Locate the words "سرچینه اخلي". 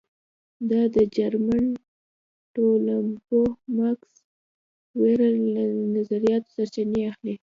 6.55-7.35